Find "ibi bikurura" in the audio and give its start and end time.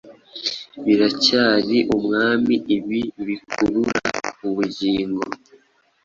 2.75-4.01